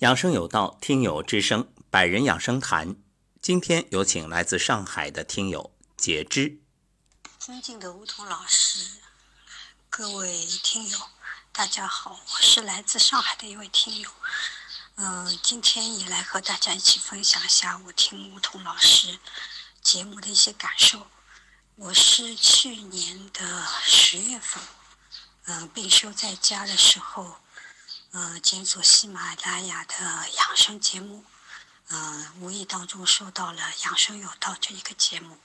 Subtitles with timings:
[0.00, 2.96] 养生有道，听友之声，百人养生谈。
[3.40, 6.60] 今天有请来自上海的听友解之。
[7.38, 8.98] 尊敬的梧桐老师，
[9.88, 10.98] 各位听友，
[11.50, 14.10] 大家好，我是来自上海的一位听友。
[14.96, 19.18] 嗯，今天也来和大家一起分享一下我听梧桐老师
[19.80, 21.06] 节目的一些感受。
[21.76, 24.62] 我是去年的十月份，
[25.46, 27.38] 嗯，病休在家的时候。
[28.12, 29.94] 呃，检索喜马拉雅的
[30.30, 31.24] 养生节目，
[31.88, 35.38] 呃，无意当中收到了《养生有道》这一个节目。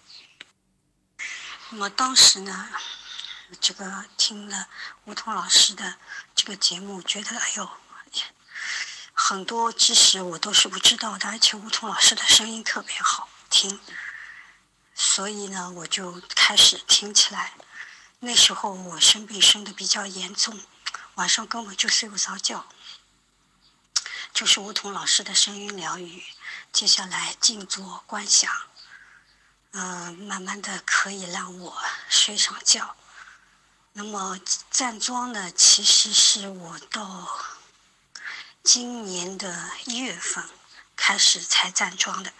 [1.70, 2.70] 那么当时呢，
[3.59, 4.70] 这个听了
[5.05, 5.97] 吴桐老师的
[6.34, 7.70] 这个节目，觉得哎呦，
[9.13, 13.79] 很多知识我都是不知道的，而且吴桐老师的声音特别好听，
[14.95, 17.53] 所以呢，我就开始听起来。
[18.20, 20.62] 那时候我生病生的比较严重。
[21.21, 22.66] 晚上根本就睡不着觉，
[24.34, 26.23] 就是梧桐老师的声音疗愈。
[26.73, 28.51] 接下来静坐观想，
[29.73, 31.79] 嗯，慢慢的可以让我
[32.10, 32.95] 睡上觉。
[33.93, 34.40] 那么
[34.71, 37.29] 站桩呢，其实是我到
[38.63, 40.43] 今年的一月份
[40.95, 42.34] 开始才站桩的。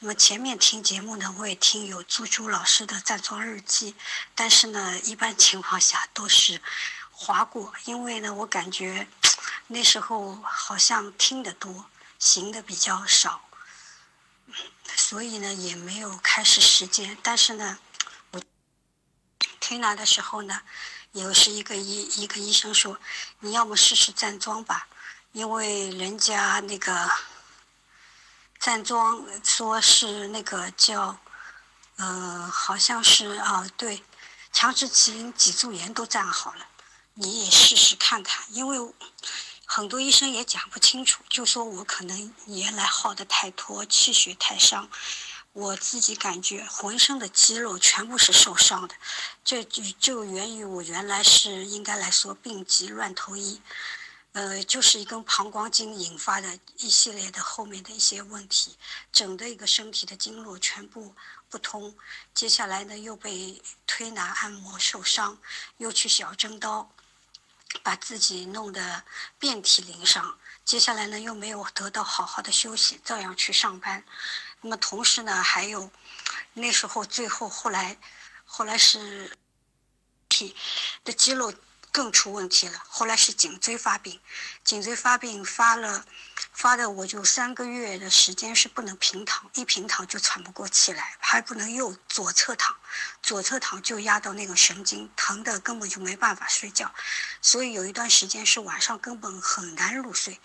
[0.00, 3.96] 那么前面听节目呢，我也听有朱朱老师的站桩日记，
[4.34, 6.60] 但是呢，一般情况下都是。
[7.18, 9.08] 划过，因为呢，我感觉
[9.68, 11.86] 那时候好像听得多，
[12.18, 13.40] 行的比较少，
[14.94, 17.16] 所以呢也没有开始实践。
[17.22, 17.78] 但是呢，
[18.32, 18.42] 我
[19.58, 20.60] 推拿的时候呢，
[21.12, 22.98] 有是一个医一个医生说，
[23.40, 24.86] 你要么试试站桩吧，
[25.32, 27.10] 因为人家那个
[28.60, 31.18] 站桩说是那个叫，
[31.96, 34.04] 呃，好像是啊，对，
[34.52, 36.66] 强直期脊柱炎都站好了。
[37.18, 38.76] 你也试试看看，因为
[39.64, 44.90] 很多医生也讲不清楚，就说我可能原来耗的太多，气血太伤，
[45.54, 48.94] 我自己感觉浑身的肌肉全部是受伤的，
[49.42, 53.62] 这就就源于我原来是应该来说病急乱投医，
[54.32, 58.76] 呃，就是一根膀胱经引发的一系列的后面的一些问题，
[59.10, 61.14] 整的一个身体的经络全部
[61.48, 61.96] 不通，
[62.34, 65.38] 接下来呢又被推拿按摩受伤，
[65.78, 66.90] 又去小针刀。
[67.82, 69.04] 把自己弄得
[69.38, 74.04] 遍体鳞伤，接下来呢又没有得到好好的休息，照样去上班。
[74.60, 75.90] 那么同时呢，还有
[76.54, 77.96] 那时候最后后来，
[78.44, 79.36] 后来是
[80.28, 80.56] 体
[81.04, 81.52] 的肌肉。
[81.92, 82.78] 更出问题了。
[82.86, 84.20] 后来是颈椎发病，
[84.62, 86.04] 颈椎发病发了，
[86.56, 92.74] 发的我就三个月的时间是不能平躺，一平躺就喘不过气来，还不能右左侧躺，
[93.22, 96.90] 左侧躺就压到那个神经，疼的根本就没办法睡觉，
[97.42, 100.40] 所以有一段时间是晚上根本很难入睡。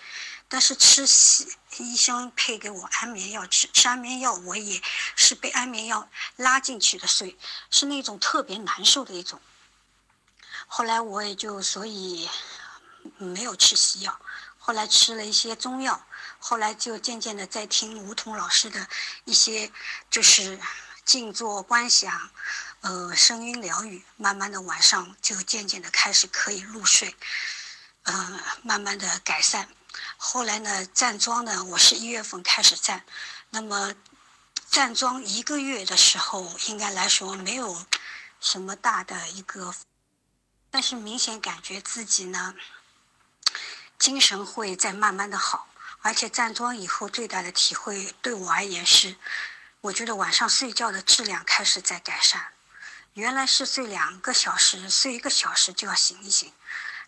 [0.50, 4.82] 但是吃西医生配给我安眠药，吃安眠药我也
[5.16, 7.38] 是被安眠药拉进去的睡，
[7.70, 9.40] 是那种特别难受的一种。
[10.68, 12.30] 后来我也就所以
[13.18, 14.20] 没有吃西药，
[14.72, 16.02] 后来吃了一些中药，
[16.40, 18.88] 后来就渐渐的在听吴桐老师的
[19.26, 19.70] 一些
[20.10, 20.58] 就是
[21.04, 22.32] 静坐观想，
[22.80, 27.14] 呃声音疗愈，慢慢的晚上就渐渐的开始可以入睡，
[28.04, 29.68] 呃慢慢的改善。
[30.16, 33.04] 后来呢站桩呢，我是一月份开始站，
[33.50, 33.94] 那么
[34.70, 37.86] 站桩一个月的时候，应该来说没有
[38.40, 39.76] 什么大的一个。
[40.70, 42.56] 但是明显感觉自己呢，
[44.02, 45.68] 精神会在慢慢的好，
[46.02, 49.16] 而且站桩以后最大的体会对我而言是，
[49.82, 52.48] 我觉得晚上睡觉的质量开始在改善。
[53.14, 56.52] 原来是睡两个小时，睡一个小时就要醒一醒，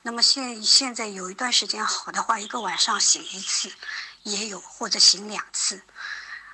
[0.03, 3.73] 那么现现在有一段时间好的话，一个晚上醒一次
[4.21, 5.81] 也有，或者醒两次。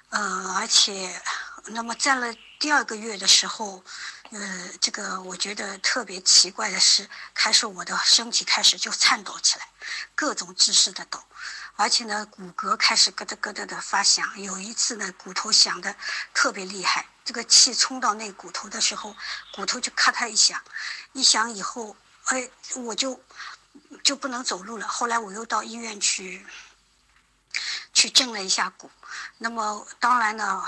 [0.07, 1.21] 呃，而且
[1.65, 3.83] 那么站了第二个月的时候。
[4.31, 9.67] 呃，这个我觉得特别奇怪的是，开始我的身体开始就颤抖起来，
[10.13, 11.19] 各种姿势的抖，
[11.75, 14.39] 而且呢，骨骼开始咯噔咯噔的发响。
[14.39, 15.95] 有一次呢，骨头响的
[16.31, 19.15] 特别厉害，这个气冲到那骨头的时候，
[19.55, 20.61] 骨头就咔嗒一响，
[21.13, 21.95] 一响以后，
[22.25, 23.19] 哎，我就
[24.03, 24.87] 就不能走路了。
[24.87, 26.45] 后来我又到医院去。
[27.99, 28.89] 去正了一下骨，
[29.39, 30.63] 那么当然呢，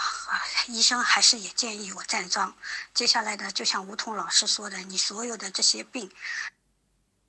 [0.68, 2.54] 医生还是也建议我站桩。
[2.94, 6.12] 接下来呢，就像吴桐老师说的，你所有的这些病，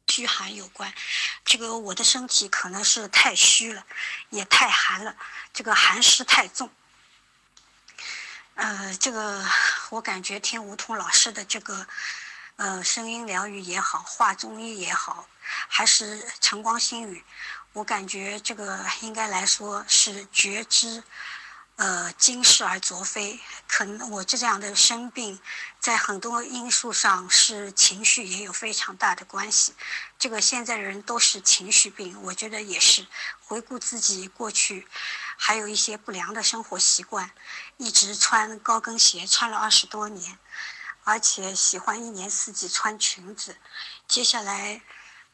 [0.09, 0.93] 虚寒有关。
[1.45, 3.87] 这个我的身体可能是太虚了，
[4.31, 5.15] 也太寒了，
[5.53, 6.69] 这个寒湿太重。
[8.57, 9.47] 呃，这个
[9.91, 11.87] 我感觉听吴桐老师的这个，
[12.57, 15.27] 呃，声音疗愈也好，画中医也好，
[15.69, 17.25] 还是晨光心语。
[17.73, 21.03] 我感觉这个应该来说是觉知。
[21.77, 25.41] 呃，今世而昨非，可能我这样的生病，
[25.81, 29.75] 在很多因素上是情绪也有非常大的关系。
[30.19, 33.07] 这个现在的人都是情绪病，我觉得也是。
[33.41, 34.87] 回顾自己过去，
[35.37, 37.31] 还有一些不良的生活习惯，
[37.79, 40.39] 一直穿高跟鞋穿了二十多年，
[41.05, 43.57] 而且喜欢一年四季穿裙子。
[44.07, 44.83] 接下来，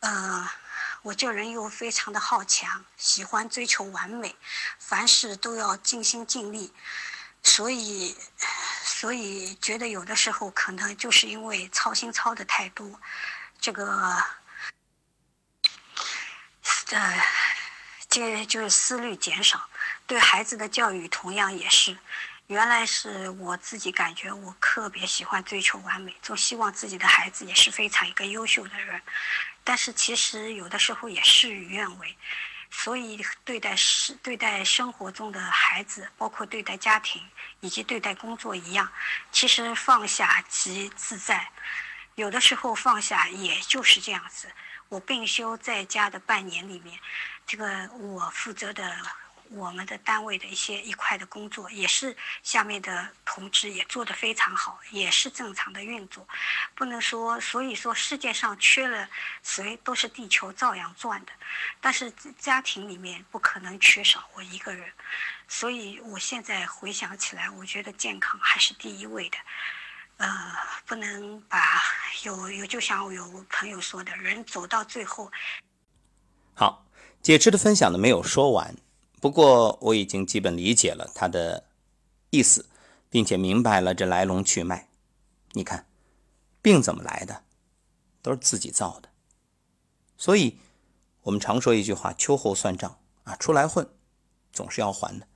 [0.00, 0.50] 呃。
[1.03, 4.35] 我这人又非常的好强，喜欢追求完美，
[4.81, 6.75] 凡事都要尽心尽力，
[7.41, 8.17] 所以，
[8.82, 13.00] 所以觉得有的时候可能就是因为操心操的太多，
[13.61, 14.25] 这个，
[16.91, 17.23] 呃，
[18.09, 19.71] 这就是思虑减少，
[20.05, 21.97] 对孩子的教育同样也是，
[22.49, 29.03] 原来是我自己感觉我特别喜欢追求完美，总希望自己的孩子也是非常一个优秀的人。
[29.62, 32.17] 但是其实有的时候也事与愿违，
[32.71, 37.23] 所以对待是对待生活中的孩子，包括对待家庭
[37.61, 38.91] 以及对待工作一样，
[39.31, 41.50] 其实放下即自在。
[42.15, 44.50] 有的时候放下也就是这样子。
[44.89, 46.99] 我病休在家的半年里面，
[47.47, 48.97] 这个我负责的。
[49.50, 56.27] 我们的单位的一些一块的工作，也是下面的同志也做得非常好，也是正常的运作，
[56.75, 59.09] 不能说，所以说世界上缺了
[59.43, 61.33] 谁都是地球照样转的，
[61.81, 64.91] 但是家庭里面不可能缺少我一个人，
[65.49, 69.39] 所以我现在回想起来，我觉得健康还是第一位的，
[70.19, 70.53] 呃，
[70.85, 71.83] 不能把
[72.25, 75.31] 有有就像有朋友说的，人走到最后，
[76.55, 76.85] 好，
[77.23, 78.75] 解释的分享呢没有说完。
[79.20, 81.65] 不过我已经基本理解了他的
[82.31, 82.67] 意思，
[83.11, 84.88] 并且明白了这来龙去脉。
[85.53, 85.87] 你看，
[86.62, 87.43] 病怎么来的，
[88.23, 89.09] 都是自己造的。
[90.17, 90.59] 所以，
[91.23, 93.88] 我们常说一句话：“秋后算账啊，出来混，
[94.53, 95.26] 总是要还的。”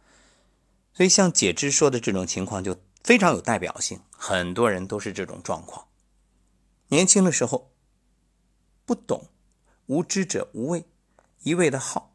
[0.95, 5.89] 所以，像解之说的这种情况就非常有代表性，很多人都是这种状况。
[6.89, 7.73] 年轻的时候
[8.85, 9.29] 不懂，
[9.87, 10.85] 无知者无畏，
[11.43, 12.15] 一味的好，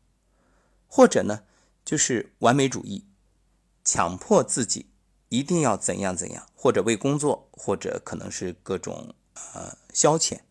[0.87, 1.43] 或者呢？
[1.87, 3.05] 就是完美主义，
[3.85, 4.87] 强迫自己
[5.29, 9.15] 一定要怎样怎样，或者为工作，或者可能是各种
[9.53, 10.41] 呃消遣。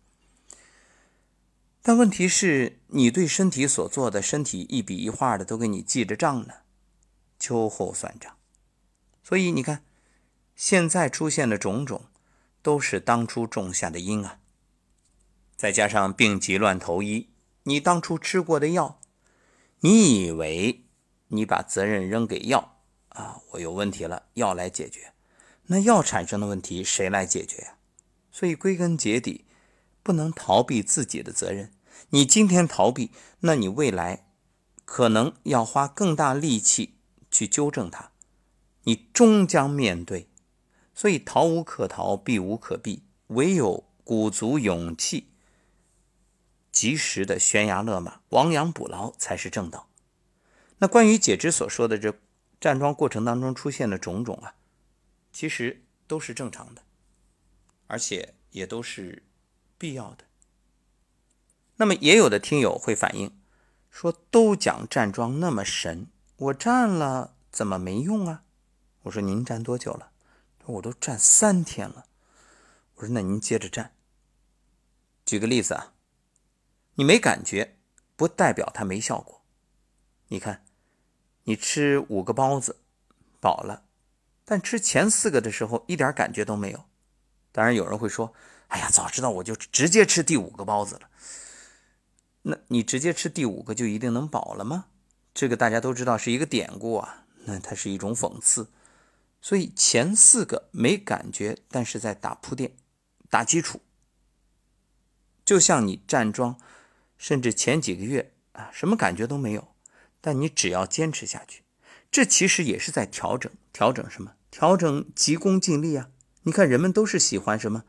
[1.83, 6.55] 但问题是你对身体所做的，身体一笔一画的都给你记着账呢，
[7.39, 8.35] 秋后算账。
[9.23, 9.85] 所以你看，
[10.55, 12.07] 现在出现的种种，
[12.63, 14.39] 都是当初种下的因啊。
[15.55, 17.29] 再加上病急乱投医，
[17.65, 18.99] 你当初吃过的药，
[19.81, 20.86] 你以为？
[21.29, 22.77] 你把责任扔给药
[23.09, 25.13] 啊，我有问题了，药来解决。
[25.67, 27.77] 那药产生的问题谁来解决呀？
[28.31, 29.47] 所以归根结底，
[30.03, 31.73] 不能逃避自己的责任。
[32.11, 34.27] 你今天逃避，那你未来
[34.85, 36.99] 可能要花更大力气
[37.31, 38.13] 去纠正它，
[38.85, 40.29] 你终将面对。
[40.95, 45.33] 所以逃无可逃，避无可避，唯有鼓足勇气，
[46.71, 49.86] 及时的悬崖勒马，亡羊补牢，才是正道。
[50.79, 52.15] 那关于解之所说的这
[52.61, 54.55] 站桩过程当中出现的种种啊，
[55.33, 56.83] 其实都是正常的，
[57.87, 59.23] 而且也都是
[59.79, 60.25] 必要的。
[61.77, 63.39] 那么也有的听友会反映
[63.91, 68.45] 说，都讲站桩那么神，我站了怎么没用啊？
[69.05, 70.11] 我说您站多久了？
[70.67, 72.05] 我都站三天了。
[72.97, 73.95] 我说那您接着站。
[75.25, 75.95] 举个例子啊，
[76.97, 77.79] 你没感觉，
[78.15, 79.43] 不代表它没效果。
[80.29, 80.66] 你看。
[81.49, 82.81] 你吃五个包子，
[83.41, 83.85] 饱了，
[84.45, 86.85] 但吃前四个的时候一点感觉都没有。
[87.53, 88.35] 当然有人会说
[88.67, 91.09] ：“哎呀，早知道我就直接吃第五个包子了。”
[92.43, 94.87] 那你直接吃第五个就一定能饱了吗？
[95.33, 98.69] 这个大家都知道是一个典故啊，那它是一种讽刺。
[99.41, 102.75] 所以前四个没感觉，但是在打铺垫、
[103.31, 103.81] 打基础。
[105.45, 106.59] 就像你站桩，
[107.17, 109.69] 甚至前几个月啊，什么感觉都没有。
[110.27, 111.63] 但你只要坚持下去，
[112.11, 114.33] 这其实也是在调整，调整什么？
[114.51, 116.11] 调整急功近利啊！
[116.43, 117.85] 你看人们都是喜欢什么？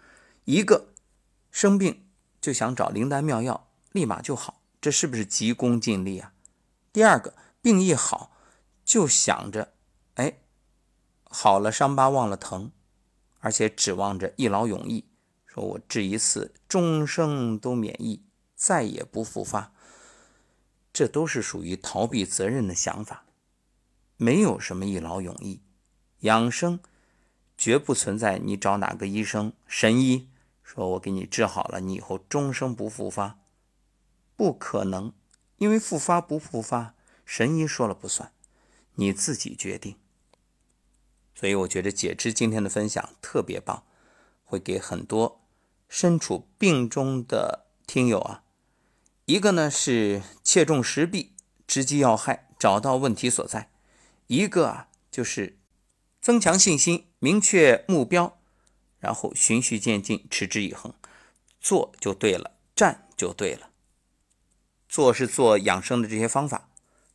[0.45, 0.93] 一个
[1.49, 2.05] 生病
[2.39, 6.33] 就想找灵丹妙药，立马就好，这是不是急功近利啊？
[6.93, 8.31] 第二个病一好，
[8.85, 9.73] 就想着，
[10.13, 10.37] 哎，
[11.23, 12.71] 好了伤疤忘了疼，
[13.39, 15.05] 而且指望着一劳永逸，
[15.47, 18.21] 说我治一次，终生都免疫，
[18.55, 19.73] 再也不复发。
[20.97, 23.23] 这都是属于逃避责任的想法，
[24.15, 25.61] 没有什么一劳永逸。
[26.21, 26.79] 养生
[27.55, 30.27] 绝不存在你找哪个医生神医，
[30.63, 33.37] 说我给你治好了，你以后终生不复发，
[34.35, 35.13] 不可能。
[35.57, 38.31] 因为复发不复发，神医说了不算，
[38.95, 39.97] 你自己决定。
[41.35, 43.83] 所以我觉得解之今天的分享特别棒，
[44.43, 45.43] 会给很多
[45.87, 48.41] 身处病中的听友啊，
[49.27, 51.33] 一个呢是切中时弊，
[51.67, 53.67] 直击要害，找到问题所在；
[54.27, 55.57] 一个啊就是
[56.21, 58.39] 增强信心，明确目标，
[58.99, 60.93] 然后循序渐进，持之以恒，
[61.59, 63.69] 做就对了，站就对了。
[64.87, 66.69] 做是做养生的这些方法，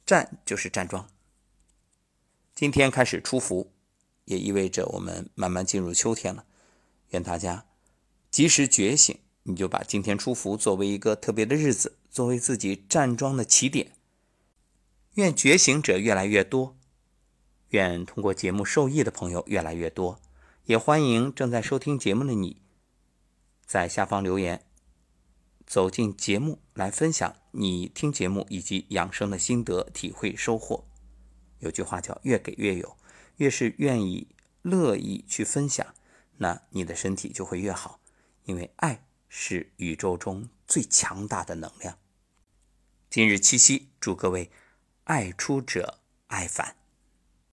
[0.05, 1.09] 站就是站桩。
[2.55, 3.73] 今天开始出伏。
[4.27, 6.45] 也意味着我们慢慢进入秋天了，
[7.09, 7.67] 愿大家
[8.31, 13.93] 及时觉醒，你就把今天出伏作为一个特别的日子，作为自己站桩的起点。
[15.15, 16.77] 愿觉醒者越来越多，
[17.69, 20.21] 愿通过节目受益的朋友越来越多，
[20.65, 22.63] 也欢迎正在收听节目的你，
[23.67, 24.65] 在下方留言，
[25.67, 30.87] 走进节目来分享你听节目以及养生的心得、体会、收获。
[31.59, 32.97] 有句话叫“越给越有”。
[33.37, 34.29] 越是愿意、
[34.61, 35.95] 乐意去分享，
[36.37, 37.99] 那你的身体就会越好，
[38.45, 41.99] 因为爱是宇宙中最强大的能量。
[43.09, 44.51] 今日七夕，祝各位
[45.05, 46.77] 爱出者爱返。